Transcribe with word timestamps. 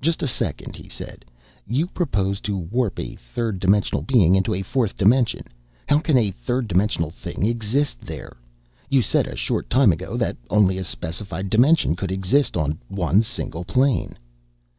"Just 0.00 0.22
a 0.22 0.26
second," 0.26 0.76
he 0.76 0.88
said. 0.88 1.26
"You 1.66 1.88
propose 1.88 2.40
to 2.40 2.56
warp 2.56 2.98
a 2.98 3.16
third 3.16 3.60
dimensional 3.60 4.00
being 4.00 4.34
into 4.34 4.54
a 4.54 4.62
fourth 4.62 4.96
dimension. 4.96 5.42
How 5.86 5.98
can 5.98 6.16
a 6.16 6.30
third 6.30 6.68
dimensional 6.68 7.10
thing 7.10 7.44
exist 7.44 7.98
there? 8.00 8.38
You 8.88 9.02
said 9.02 9.26
a 9.26 9.36
short 9.36 9.68
time 9.68 9.92
ago 9.92 10.16
that 10.16 10.38
only 10.48 10.78
a 10.78 10.84
specified 10.84 11.50
dimension 11.50 11.96
could 11.96 12.10
exist 12.10 12.56
on 12.56 12.78
one 12.88 13.20
single 13.20 13.64
plane." 13.66 14.16